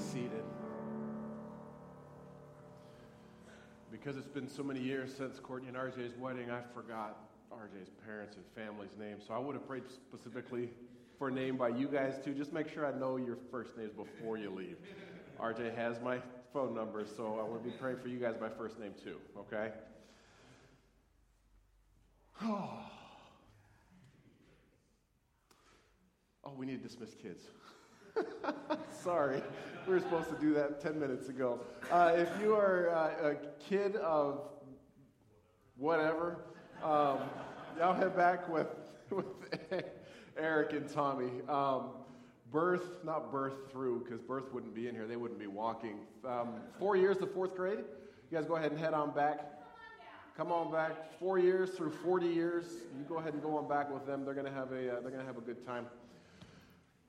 [0.00, 0.44] seated.
[3.92, 7.18] Because it's been so many years since Courtney and RJ's wedding, I forgot
[7.52, 9.24] RJ's parents and family's names.
[9.26, 10.70] So I would have prayed specifically
[11.18, 12.32] for a name by you guys too.
[12.32, 14.78] Just make sure I know your first names before you leave.
[15.38, 16.18] RJ has my
[16.52, 19.72] phone number, so I to be praying for you guys by first name too, okay?
[26.42, 27.44] Oh we need to dismiss kids.
[29.02, 29.42] Sorry,
[29.86, 31.60] we were supposed to do that 10 minutes ago.
[31.90, 34.42] Uh, if you are uh, a kid of
[35.76, 36.44] whatever,
[36.82, 37.18] um,
[37.78, 38.68] y'all head back with,
[39.10, 39.26] with
[40.36, 41.30] Eric and Tommy.
[41.48, 41.90] Um,
[42.50, 45.06] birth, not birth through, because birth wouldn't be in here.
[45.06, 46.00] They wouldn't be walking.
[46.26, 47.84] Um, four years to fourth grade.
[48.30, 49.40] You guys go ahead and head on back.
[50.36, 51.18] Come on back.
[51.18, 52.64] Four years through 40 years.
[52.96, 54.24] You go ahead and go on back with them.
[54.24, 55.86] They're to have a, uh, they're to have a good time.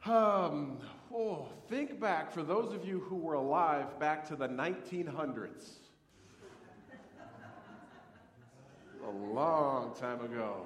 [0.06, 0.80] Um,
[1.14, 5.74] oh, think back for those of you who were alive back to the 1900s.
[9.06, 10.66] a long time ago.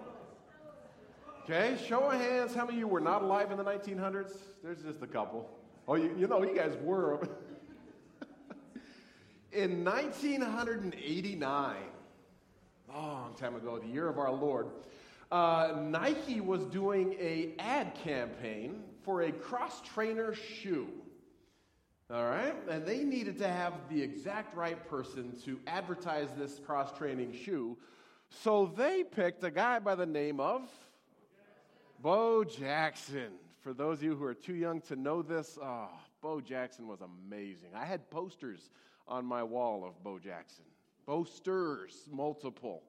[1.44, 4.38] Okay, show of hands, how many of you were not alive in the 1900s?
[4.64, 5.50] There's just a couple.
[5.86, 7.20] Oh, you, you know, you guys were.
[9.52, 11.76] in 1989,
[12.88, 14.68] long time ago, the year of our Lord,
[15.30, 20.88] uh, Nike was doing a ad campaign for a cross trainer shoe.
[22.11, 22.53] All right?
[22.70, 27.78] And they needed to have the exact right person to advertise this cross training shoe.
[28.30, 30.62] So they picked a guy by the name of
[32.02, 33.31] Bo Jackson.
[33.62, 35.90] For those of you who are too young to know this, oh,
[36.22, 37.69] Bo Jackson was amazing.
[37.75, 38.69] I had posters
[39.08, 40.66] on my wall of Bo Jackson.
[41.06, 42.81] Posters, multiple.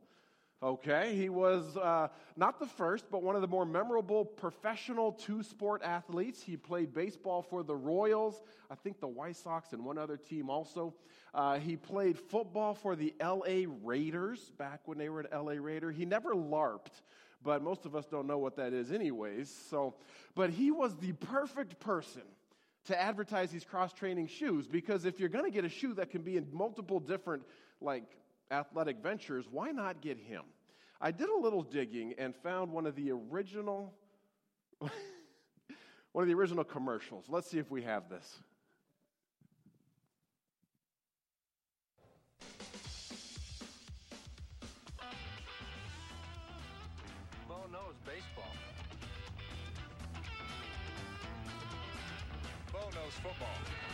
[0.62, 5.43] Okay, he was uh, not the first, but one of the more memorable professional two
[5.43, 6.43] sport athletes.
[6.43, 8.41] He played baseball for the Royals,
[8.71, 10.95] I think the White Sox, and one other team also.
[11.35, 15.91] Uh, he played football for the LA Raiders back when they were an LA Raider.
[15.92, 17.03] He never LARPed,
[17.42, 19.55] but most of us don't know what that is, anyways.
[19.69, 19.97] So,
[20.35, 22.23] but he was the perfect person
[22.86, 26.09] to advertise these cross training shoes because if you're going to get a shoe that
[26.09, 27.42] can be in multiple different,
[27.83, 28.05] like,
[28.51, 30.42] athletic ventures, why not get him?
[31.01, 33.92] I did a little digging and found one of the original
[34.80, 34.90] one
[36.23, 37.27] of the original commercials.
[37.29, 38.39] Let's see if we have this.
[47.46, 48.52] Bo knows baseball.
[52.73, 53.86] Bo knows football.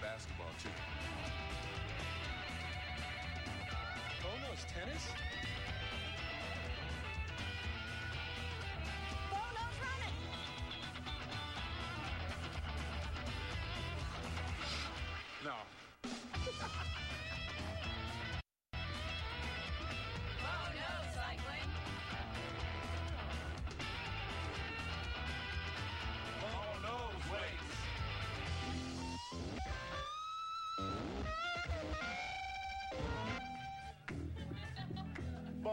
[0.00, 0.70] Basketball too.
[4.22, 5.04] Bo knows tennis.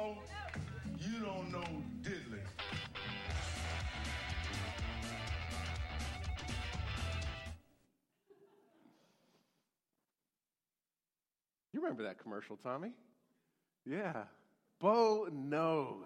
[0.07, 0.17] Bo,
[0.99, 2.39] you don't know diddly.
[11.73, 12.91] You remember that commercial, Tommy?
[13.85, 14.23] Yeah.
[14.79, 16.05] Bo knows.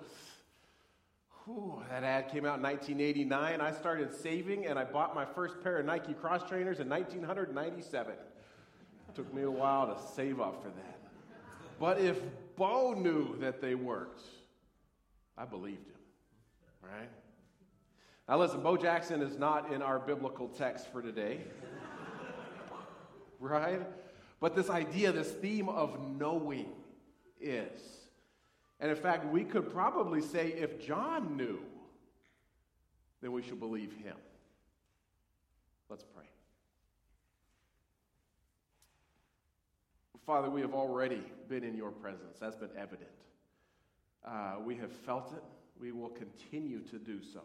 [1.45, 3.61] Whew, that ad came out in 1989.
[3.61, 8.16] I started saving and I bought my first pair of Nike cross trainers in 1997.
[9.13, 11.00] Took me a while to save up for that.
[11.79, 12.22] But if
[12.56, 14.22] Bo knew that they worked,
[15.38, 16.00] I believed him,
[16.81, 17.09] right?
[18.28, 21.41] Now, listen, Bo Jackson is not in our biblical text for today,
[23.40, 23.81] right?
[24.40, 26.69] But this idea, this theme of knowing
[27.40, 27.81] is.
[28.79, 31.59] And in fact, we could probably say if John knew,
[33.22, 34.16] then we should believe him.
[35.90, 36.30] Let's pray.
[40.31, 42.37] Father, we have already been in your presence.
[42.39, 43.09] That's been evident.
[44.25, 45.43] Uh, we have felt it.
[45.78, 47.41] We will continue to do so.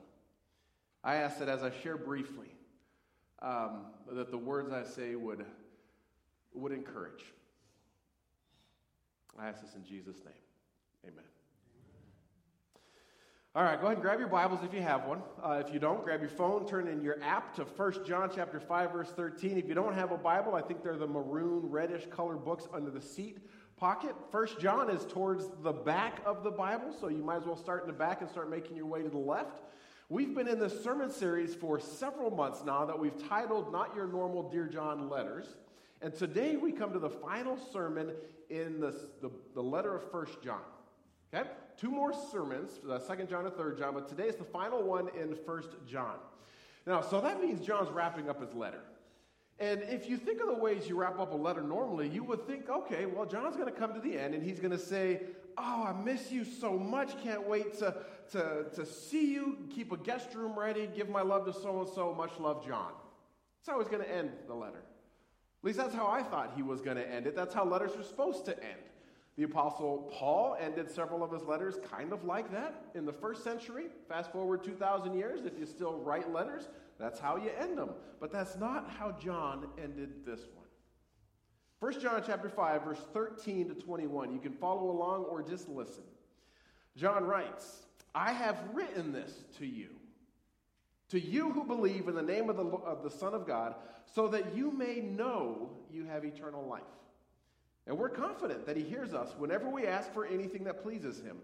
[1.03, 2.47] I ask that as I share briefly,
[3.43, 5.45] um, that the words I say would,
[6.55, 7.25] would encourage.
[9.37, 11.13] I ask this in Jesus' name.
[11.13, 11.25] Amen.
[13.57, 15.23] All right, go ahead and grab your Bibles if you have one.
[15.43, 18.61] Uh, if you don't, grab your phone, turn in your app to 1 John chapter
[18.61, 19.57] 5, verse 13.
[19.57, 22.91] If you don't have a Bible, I think they're the maroon, reddish colored books under
[22.91, 23.39] the seat
[23.79, 24.15] pocket.
[24.31, 27.85] 1 John is towards the back of the Bible, so you might as well start
[27.85, 29.63] in the back and start making your way to the left.
[30.11, 34.07] We've been in this sermon series for several months now that we've titled Not Your
[34.07, 35.47] Normal Dear John Letters.
[36.03, 38.13] And today we come to the final sermon
[38.51, 40.61] in the, the, the letter of First John.
[41.33, 41.49] Okay?
[41.77, 45.09] Two more sermons, the second John and third John, but today is the final one
[45.21, 46.17] in First John.
[46.87, 48.81] Now, so that means John's wrapping up his letter.
[49.59, 52.47] And if you think of the ways you wrap up a letter normally, you would
[52.47, 55.23] think, okay, well, John's going to come to the end and he's going to say,
[55.59, 57.19] Oh, I miss you so much.
[57.23, 57.95] Can't wait to,
[58.33, 59.57] to, to see you.
[59.75, 60.87] Keep a guest room ready.
[60.87, 62.15] Give my love to so and so.
[62.15, 62.93] Much love, John.
[63.59, 64.79] That's how he's going to end the letter.
[64.79, 67.35] At least that's how I thought he was going to end it.
[67.35, 68.83] That's how letters are supposed to end.
[69.37, 73.45] The Apostle Paul ended several of his letters kind of like that in the first
[73.45, 73.87] century.
[74.09, 76.69] Fast forward 2,000 years, if you still write letters,
[76.99, 77.91] that's how you end them.
[78.19, 80.65] But that's not how John ended this one.
[81.81, 84.33] 1 John chapter 5 verse 13 to 21.
[84.33, 86.05] You can follow along or just listen.
[86.97, 87.83] John writes,
[88.15, 89.91] "I have written this to you,
[91.11, 93.75] to you who believe in the name of the, of the Son of God,
[94.07, 96.83] so that you may know you have eternal life."
[97.87, 101.39] And we're confident that he hears us whenever we ask for anything that pleases him.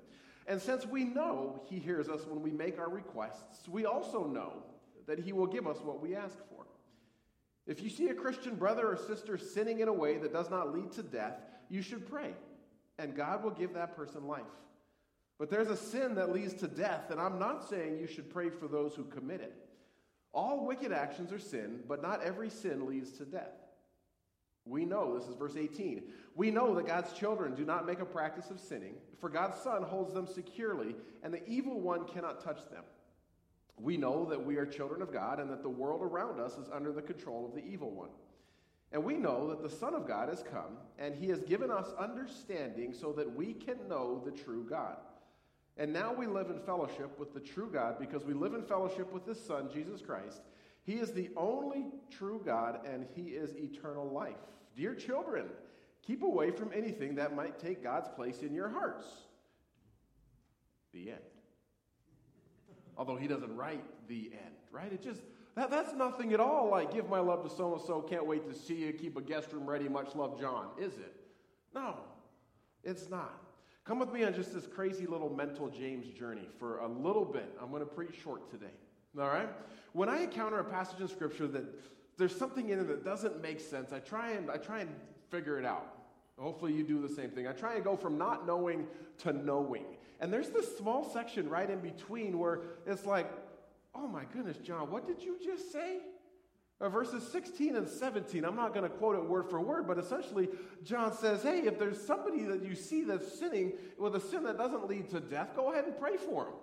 [0.47, 4.65] And since we know he hears us when we make our requests, we also know
[5.07, 6.67] that he will give us what we ask for.
[7.67, 10.75] If you see a Christian brother or sister sinning in a way that does not
[10.75, 11.37] lead to death,
[11.69, 12.35] you should pray,
[12.99, 14.43] and God will give that person life.
[15.39, 18.51] But there's a sin that leads to death, and I'm not saying you should pray
[18.51, 19.55] for those who commit it.
[20.35, 23.62] All wicked actions are sin, but not every sin leads to death.
[24.65, 26.03] We know, this is verse 18.
[26.37, 29.83] We know that God's children do not make a practice of sinning, for God's Son
[29.83, 32.85] holds them securely, and the evil one cannot touch them.
[33.77, 36.69] We know that we are children of God and that the world around us is
[36.73, 38.11] under the control of the evil one.
[38.93, 41.89] And we know that the Son of God has come, and he has given us
[41.99, 44.99] understanding so that we can know the true God.
[45.79, 49.11] And now we live in fellowship with the true God because we live in fellowship
[49.11, 50.43] with his Son, Jesus Christ.
[50.85, 54.35] He is the only true God, and he is eternal life.
[54.77, 55.47] Dear children,
[56.05, 59.07] keep away from anything that might take God's place in your hearts.
[60.93, 61.21] The end
[62.97, 64.93] although he doesn't write the end, right?
[64.93, 65.21] It just,
[65.55, 68.49] that, that's nothing at all like give my love to so and so, can't wait
[68.49, 71.15] to see you, keep a guest room ready, much love, John, is it?
[71.75, 71.97] No,
[72.85, 73.41] it's not.
[73.85, 77.57] Come with me on just this crazy little mental James journey for a little bit.
[77.61, 78.75] I'm going to preach short today.
[79.19, 79.49] All right?
[79.93, 81.65] When I encounter a passage in Scripture that
[82.17, 84.91] there's something in it that doesn't make sense, I try and I try and
[85.31, 85.87] figure it out.
[86.39, 87.47] Hopefully, you do the same thing.
[87.47, 88.87] I try and go from not knowing
[89.19, 89.85] to knowing.
[90.21, 93.31] And there's this small section right in between where it's like,
[93.95, 95.99] oh my goodness, John, what did you just say?
[96.81, 99.99] Uh, verses 16 and 17, I'm not going to quote it word for word, but
[99.99, 100.49] essentially,
[100.83, 104.59] John says, hey, if there's somebody that you see that's sinning with a sin that
[104.59, 106.55] doesn't lead to death, go ahead and pray for him.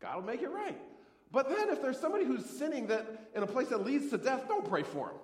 [0.00, 0.80] God will make it right.
[1.32, 4.48] But then, if there's somebody who's sinning that in a place that leads to death,
[4.48, 5.16] don't pray for him.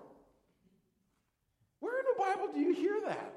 [1.80, 3.34] Where in the Bible do you hear that?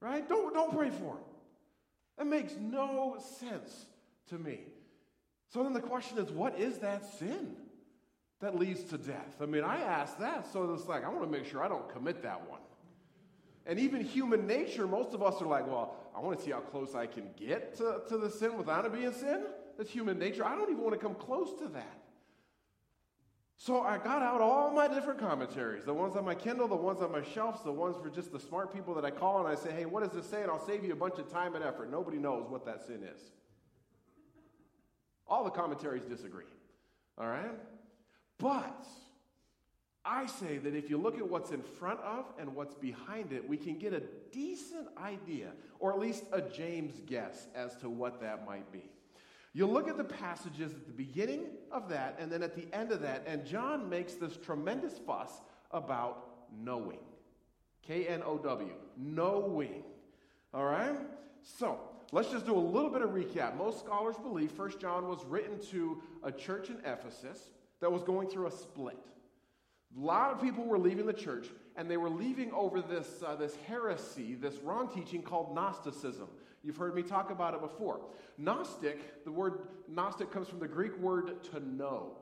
[0.00, 0.28] Right?
[0.28, 1.24] Don't, don't pray for him.
[2.18, 3.86] That makes no sense
[4.28, 4.60] to me.
[5.52, 7.54] So then the question is what is that sin
[8.40, 9.36] that leads to death?
[9.40, 11.88] I mean, I ask that, so it's like, I want to make sure I don't
[11.88, 12.60] commit that one.
[13.66, 16.60] And even human nature, most of us are like, well, I want to see how
[16.60, 19.44] close I can get to, to the sin without it being sin.
[19.76, 20.44] That's human nature.
[20.44, 22.02] I don't even want to come close to that.
[23.58, 27.00] So I got out all my different commentaries the ones on my Kindle, the ones
[27.00, 29.54] on my shelves, the ones for just the smart people that I call and I
[29.54, 30.42] say, hey, what does this say?
[30.42, 31.90] And I'll save you a bunch of time and effort.
[31.90, 33.20] Nobody knows what that sin is.
[35.26, 36.44] All the commentaries disagree.
[37.18, 37.50] All right?
[38.38, 38.86] But
[40.04, 43.48] I say that if you look at what's in front of and what's behind it,
[43.48, 48.20] we can get a decent idea, or at least a James guess, as to what
[48.20, 48.84] that might be.
[49.56, 52.92] You look at the passages at the beginning of that and then at the end
[52.92, 55.30] of that, and John makes this tremendous fuss
[55.70, 56.28] about
[56.62, 56.98] knowing.
[57.80, 59.82] K N O W, knowing.
[60.52, 60.98] All right?
[61.42, 61.80] So,
[62.12, 63.56] let's just do a little bit of recap.
[63.56, 67.48] Most scholars believe First John was written to a church in Ephesus
[67.80, 68.98] that was going through a split.
[69.96, 71.46] A lot of people were leaving the church,
[71.76, 76.28] and they were leaving over this, uh, this heresy, this wrong teaching called Gnosticism.
[76.66, 78.00] You've heard me talk about it before.
[78.36, 82.18] Gnostic, the word Gnostic comes from the Greek word to know.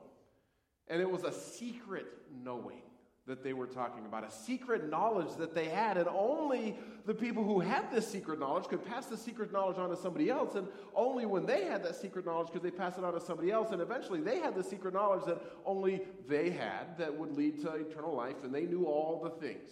[0.87, 2.05] And it was a secret
[2.43, 2.83] knowing
[3.25, 5.97] that they were talking about, a secret knowledge that they had.
[5.97, 9.89] And only the people who had this secret knowledge could pass the secret knowledge on
[9.89, 10.53] to somebody else.
[10.53, 13.49] And only when they had that secret knowledge could they pass it on to somebody
[13.49, 13.71] else.
[13.71, 17.73] And eventually they had the secret knowledge that only they had that would lead to
[17.73, 18.43] eternal life.
[18.43, 19.71] And they knew all the things.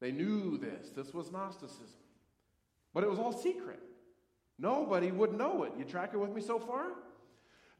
[0.00, 0.90] They knew this.
[0.90, 1.96] This was Gnosticism.
[2.96, 3.78] But it was all secret.
[4.58, 5.72] Nobody would know it.
[5.78, 6.92] You tracking with me so far?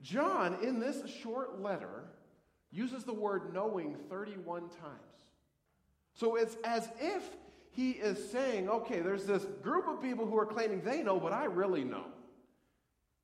[0.02, 2.04] John, in this short letter,
[2.70, 5.30] uses the word knowing 31 times.
[6.12, 7.23] So it's as if
[7.70, 11.32] he is saying, okay, there's this group of people who are claiming they know, but
[11.32, 12.04] I really know.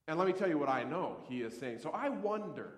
[0.09, 1.81] And let me tell you what I know, he is saying.
[1.81, 2.73] So I wonder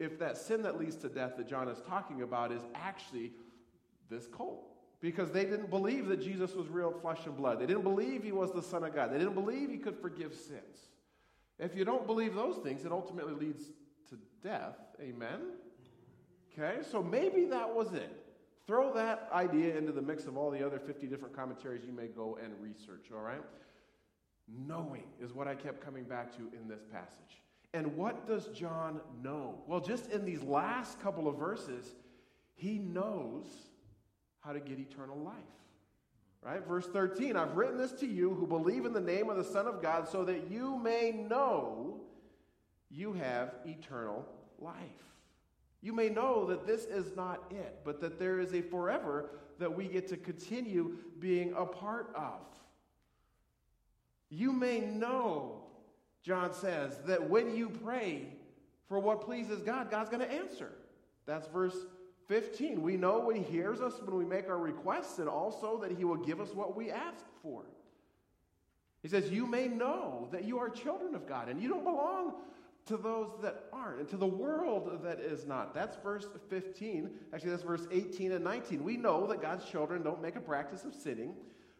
[0.00, 3.30] if that sin that leads to death that John is talking about is actually
[4.10, 4.79] this cult.
[5.00, 7.58] Because they didn't believe that Jesus was real flesh and blood.
[7.58, 9.12] They didn't believe he was the Son of God.
[9.12, 10.90] They didn't believe he could forgive sins.
[11.58, 13.64] If you don't believe those things, it ultimately leads
[14.10, 14.76] to death.
[15.00, 15.40] Amen?
[16.52, 18.26] Okay, so maybe that was it.
[18.66, 22.06] Throw that idea into the mix of all the other 50 different commentaries you may
[22.06, 23.42] go and research, all right?
[24.66, 27.42] Knowing is what I kept coming back to in this passage.
[27.72, 29.62] And what does John know?
[29.66, 31.94] Well, just in these last couple of verses,
[32.54, 33.46] he knows
[34.40, 35.34] how to get eternal life.
[36.42, 36.66] Right?
[36.66, 39.66] Verse 13 I've written this to you who believe in the name of the Son
[39.66, 42.00] of God so that you may know
[42.90, 44.26] you have eternal
[44.58, 44.74] life.
[45.82, 49.74] You may know that this is not it, but that there is a forever that
[49.74, 52.40] we get to continue being a part of.
[54.28, 55.62] You may know,
[56.22, 58.28] John says, that when you pray
[58.88, 60.70] for what pleases God, God's going to answer.
[61.26, 61.76] That's verse
[62.30, 62.80] 15.
[62.80, 66.04] We know when He hears us when we make our requests, and also that He
[66.04, 67.64] will give us what we ask for.
[69.02, 72.34] He says, You may know that you are children of God, and you don't belong
[72.86, 75.74] to those that aren't, and to the world that is not.
[75.74, 77.10] That's verse 15.
[77.34, 78.84] Actually, that's verse 18 and 19.
[78.84, 81.34] We know that God's children don't make a practice of sinning,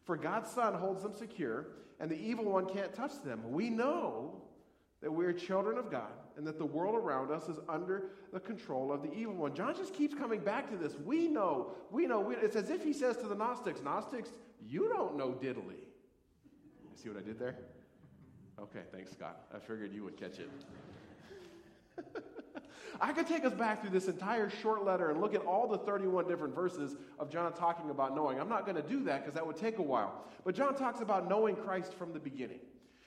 [0.05, 1.69] for God's Son holds them secure,
[2.01, 3.53] and the evil one can't touch them.
[3.53, 4.43] We know
[5.01, 8.93] that we're children of God and that the world around us is under the control
[8.93, 9.55] of the evil one.
[9.55, 10.95] John just keeps coming back to this.
[11.05, 12.21] We know, we know.
[12.21, 14.31] We, it's as if he says to the Gnostics, Gnostics,
[14.67, 15.81] you don't know diddly.
[16.83, 17.57] You see what I did there?
[18.61, 19.47] Okay, thanks, Scott.
[19.55, 20.51] I figured you would catch it.
[23.01, 25.79] I could take us back through this entire short letter and look at all the
[25.79, 28.39] 31 different verses of John talking about knowing.
[28.39, 30.25] I'm not going to do that because that would take a while.
[30.45, 32.61] But John talks about knowing Christ from the beginning.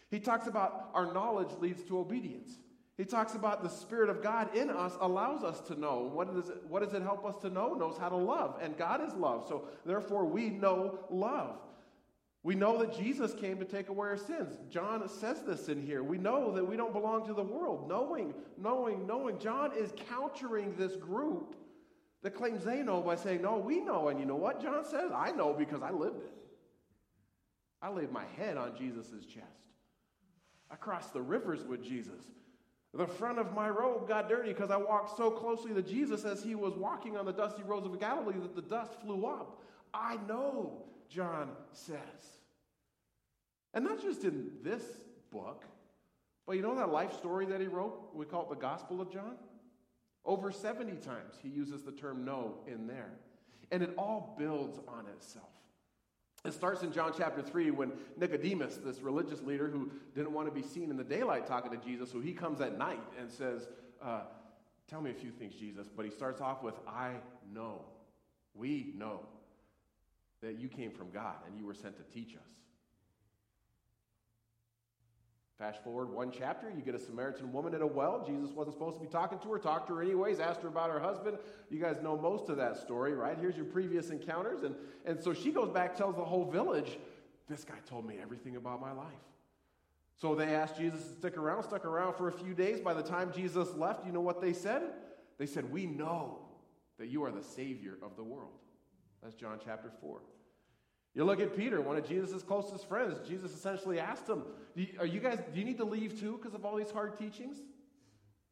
[0.09, 2.57] He talks about our knowledge leads to obedience.
[2.97, 6.11] He talks about the Spirit of God in us allows us to know.
[6.13, 7.73] What does, it, what does it help us to know?
[7.73, 8.59] Knows how to love.
[8.61, 9.45] And God is love.
[9.47, 11.57] So therefore, we know love.
[12.43, 14.57] We know that Jesus came to take away our sins.
[14.69, 16.03] John says this in here.
[16.03, 17.87] We know that we don't belong to the world.
[17.87, 19.39] Knowing, knowing, knowing.
[19.39, 21.55] John is countering this group
[22.21, 24.09] that claims they know by saying, No, we know.
[24.09, 25.11] And you know what John says?
[25.15, 26.31] I know because I lived it.
[27.81, 29.47] I laid my head on Jesus' chest.
[30.69, 32.23] I crossed the rivers with Jesus.
[32.93, 36.43] The front of my robe got dirty because I walked so closely to Jesus as
[36.43, 39.59] he was walking on the dusty roads of Galilee that the dust flew up.
[39.93, 41.97] I know, John says.
[43.73, 44.83] And not just in this
[45.31, 45.65] book,
[46.45, 48.09] but you know that life story that he wrote?
[48.13, 49.37] We call it the Gospel of John?
[50.25, 53.11] Over 70 times he uses the term know in there.
[53.71, 55.47] And it all builds on itself.
[56.45, 60.53] It starts in John chapter 3 when Nicodemus, this religious leader who didn't want to
[60.53, 63.69] be seen in the daylight talking to Jesus, so he comes at night and says,
[64.01, 64.21] uh,
[64.89, 65.87] Tell me a few things, Jesus.
[65.87, 67.13] But he starts off with, I
[67.51, 67.85] know.
[68.53, 69.21] We know
[70.41, 72.49] that you came from God and you were sent to teach us.
[75.63, 78.21] Fast forward one chapter, you get a Samaritan woman at a well.
[78.27, 80.91] Jesus wasn't supposed to be talking to her, talked to her anyways, asked her about
[80.91, 81.37] her husband.
[81.69, 83.37] You guys know most of that story, right?
[83.39, 84.63] Here's your previous encounters.
[84.63, 86.97] And, and so she goes back, tells the whole village,
[87.47, 89.07] This guy told me everything about my life.
[90.19, 92.81] So they asked Jesus to stick around, stuck around for a few days.
[92.81, 94.81] By the time Jesus left, you know what they said?
[95.37, 96.39] They said, We know
[96.99, 98.59] that you are the Savior of the world.
[99.21, 100.19] That's John chapter 4.
[101.15, 103.19] You look at Peter, one of Jesus' closest friends.
[103.27, 104.43] Jesus essentially asked him,
[104.99, 107.57] Are you guys, do you need to leave too because of all these hard teachings?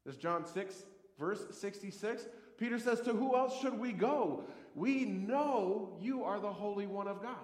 [0.06, 0.76] This John 6,
[1.20, 2.28] verse 66.
[2.58, 4.44] Peter says, To who else should we go?
[4.76, 7.36] We know you are the Holy One of God.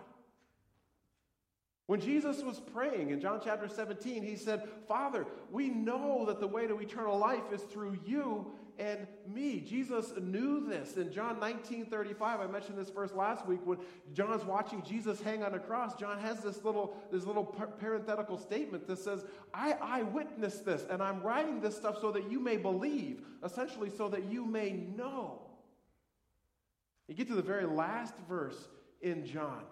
[1.87, 6.47] When Jesus was praying in John chapter 17, he said, Father, we know that the
[6.47, 9.59] way to eternal life is through you and me.
[9.59, 10.97] Jesus knew this.
[10.97, 13.79] In John 19 35, I mentioned this verse last week when
[14.13, 15.95] John's watching Jesus hang on a cross.
[15.95, 21.01] John has this little, this little parenthetical statement that says, I, I witnessed this, and
[21.01, 25.41] I'm writing this stuff so that you may believe, essentially, so that you may know.
[27.07, 28.67] You get to the very last verse
[29.01, 29.63] in John.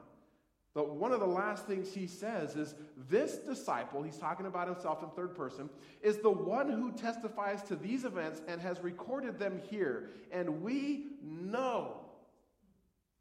[0.76, 2.76] But one of the last things he says is
[3.10, 5.70] this disciple, he's talking about himself in third person,
[6.04, 10.10] is the one who testifies to these events and has recorded them here.
[10.32, 12.02] And we know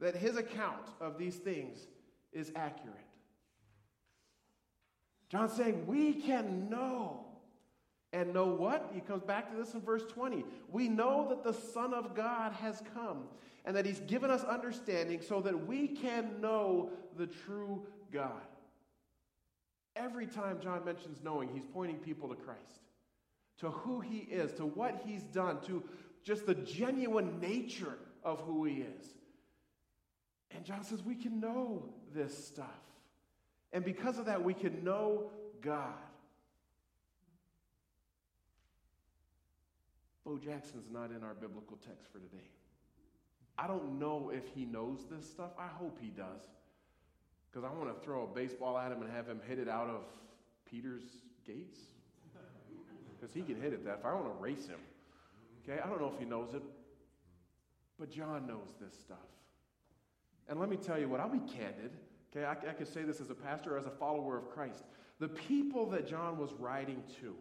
[0.01, 1.79] that his account of these things
[2.33, 2.99] is accurate.
[5.29, 7.25] John's saying we can know
[8.15, 8.93] And know what?
[8.95, 10.45] He comes back to this in verse 20.
[10.71, 13.25] We know that the Son of God has come
[13.65, 18.31] and that he's given us understanding so that we can know the true God.
[19.97, 22.81] Every time John mentions knowing, he's pointing people to Christ,
[23.59, 25.83] to who he is, to what he's done, to
[26.25, 29.07] just the genuine nature of who he is.
[30.51, 32.67] And John says we can know this stuff.
[33.73, 35.31] And because of that, we can know
[35.61, 35.95] God.
[40.25, 42.51] Bo Jackson's not in our biblical text for today.
[43.57, 45.51] I don't know if he knows this stuff.
[45.59, 46.43] I hope he does.
[47.51, 49.89] Because I want to throw a baseball at him and have him hit it out
[49.89, 50.03] of
[50.69, 51.05] Peter's
[51.47, 51.79] gates.
[53.15, 54.13] Because he can hit it that far.
[54.13, 54.81] I want to race him.
[55.63, 56.63] Okay, I don't know if he knows it,
[57.99, 59.17] but John knows this stuff.
[60.49, 61.93] And let me tell you what, I'll be candid.
[62.31, 64.83] Okay, I, I can say this as a pastor or as a follower of Christ.
[65.21, 67.35] The people that John was writing to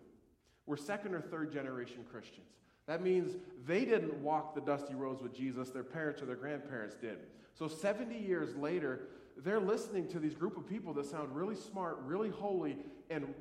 [0.67, 2.47] were second or third generation Christians.
[2.85, 6.95] That means they didn't walk the dusty roads with Jesus, their parents or their grandparents
[6.95, 7.17] did.
[7.53, 11.99] So 70 years later, they're listening to these group of people that sound really smart,
[12.03, 12.77] really holy,
[13.09, 13.33] and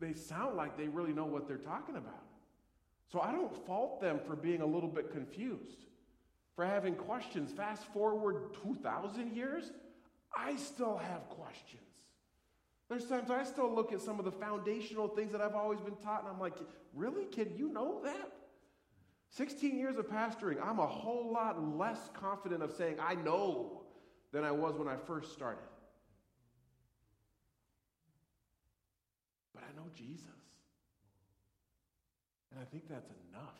[0.00, 2.24] they sound like they really know what they're talking about.
[3.12, 5.84] So I don't fault them for being a little bit confused,
[6.56, 7.52] for having questions.
[7.52, 9.72] Fast forward 2,000 years,
[10.36, 11.82] I still have questions.
[12.88, 15.96] There's times I still look at some of the foundational things that I've always been
[15.96, 16.54] taught, and I'm like,
[16.94, 17.24] really?
[17.26, 18.32] Can you know that?
[19.30, 23.82] 16 years of pastoring, I'm a whole lot less confident of saying I know
[24.32, 25.64] than I was when I first started.
[29.54, 30.24] But I know Jesus.
[32.50, 33.54] And I think that's enough.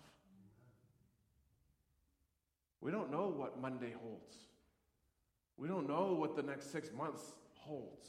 [2.80, 4.37] We don't know what Monday holds.
[5.56, 7.22] We don't know what the next six months
[7.54, 8.06] holds.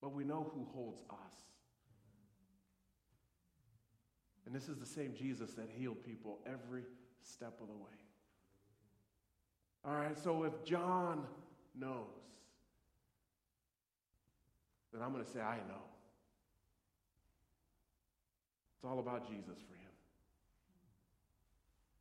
[0.00, 1.45] But we know who holds us.
[4.46, 6.84] And this is the same Jesus that healed people every
[7.22, 7.90] step of the way.
[9.84, 11.24] All right, so if John
[11.78, 12.06] knows,
[14.92, 15.82] then I'm going to say, I know.
[18.76, 19.92] It's all about Jesus for him.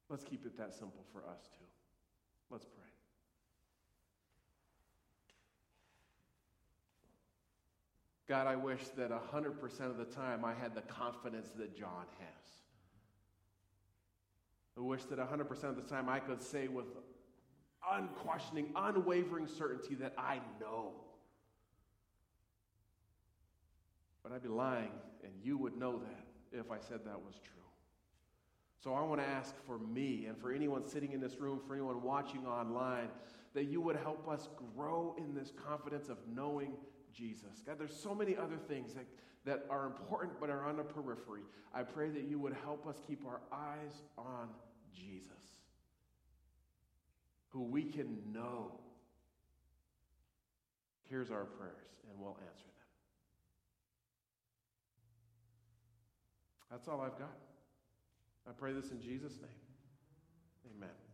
[0.10, 1.65] Let's keep it that simple for us, too.
[2.51, 2.94] Let's pray.
[8.27, 12.45] God, I wish that 100% of the time I had the confidence that John has.
[14.77, 16.88] I wish that 100% of the time I could say with
[17.89, 20.93] unquestioning, unwavering certainty that I know.
[24.23, 24.91] But I'd be lying,
[25.23, 27.61] and you would know that if I said that was true.
[28.83, 31.73] So I want to ask for me and for anyone sitting in this room, for
[31.73, 33.09] anyone watching online,
[33.53, 36.73] that you would help us grow in this confidence of knowing
[37.15, 37.62] Jesus.
[37.65, 39.06] God, there's so many other things that,
[39.45, 41.41] that are important but are on the periphery.
[41.73, 44.49] I pray that you would help us keep our eyes on
[44.93, 45.60] Jesus,
[47.49, 48.80] who we can know.
[51.10, 51.73] Here's our prayers,
[52.10, 52.71] and we'll answer them.
[56.71, 57.38] That's all I've got.
[58.47, 59.49] I pray this in Jesus' name.
[60.78, 61.05] Amen.